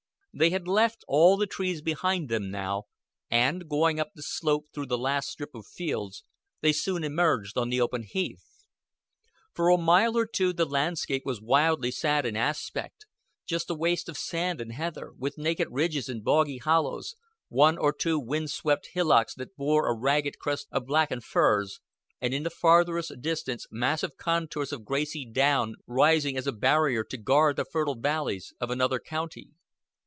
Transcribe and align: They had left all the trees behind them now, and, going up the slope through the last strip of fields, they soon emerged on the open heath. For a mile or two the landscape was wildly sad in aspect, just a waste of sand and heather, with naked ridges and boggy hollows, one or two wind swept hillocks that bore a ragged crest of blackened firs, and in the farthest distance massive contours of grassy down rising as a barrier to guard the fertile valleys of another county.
They 0.33 0.51
had 0.51 0.65
left 0.65 1.03
all 1.09 1.35
the 1.35 1.45
trees 1.45 1.81
behind 1.81 2.29
them 2.29 2.49
now, 2.51 2.85
and, 3.29 3.67
going 3.67 3.99
up 3.99 4.11
the 4.15 4.23
slope 4.23 4.67
through 4.73 4.85
the 4.85 4.97
last 4.97 5.27
strip 5.27 5.53
of 5.53 5.67
fields, 5.67 6.23
they 6.61 6.71
soon 6.71 7.03
emerged 7.03 7.57
on 7.57 7.67
the 7.67 7.81
open 7.81 8.03
heath. 8.03 8.63
For 9.53 9.67
a 9.67 9.77
mile 9.77 10.17
or 10.17 10.25
two 10.25 10.53
the 10.53 10.63
landscape 10.63 11.23
was 11.25 11.41
wildly 11.41 11.91
sad 11.91 12.25
in 12.25 12.37
aspect, 12.37 13.05
just 13.45 13.69
a 13.69 13.73
waste 13.75 14.07
of 14.07 14.17
sand 14.17 14.61
and 14.61 14.71
heather, 14.71 15.11
with 15.17 15.37
naked 15.37 15.67
ridges 15.69 16.07
and 16.07 16.23
boggy 16.23 16.59
hollows, 16.59 17.15
one 17.49 17.77
or 17.77 17.91
two 17.91 18.17
wind 18.17 18.51
swept 18.51 18.91
hillocks 18.93 19.33
that 19.35 19.57
bore 19.57 19.89
a 19.89 19.93
ragged 19.93 20.39
crest 20.39 20.69
of 20.71 20.85
blackened 20.85 21.25
firs, 21.25 21.81
and 22.21 22.33
in 22.33 22.43
the 22.43 22.49
farthest 22.49 23.11
distance 23.19 23.67
massive 23.69 24.15
contours 24.15 24.71
of 24.71 24.85
grassy 24.85 25.25
down 25.25 25.75
rising 25.87 26.37
as 26.37 26.47
a 26.47 26.53
barrier 26.53 27.03
to 27.03 27.17
guard 27.17 27.57
the 27.57 27.65
fertile 27.65 27.99
valleys 27.99 28.53
of 28.61 28.69
another 28.71 28.97
county. 28.97 29.49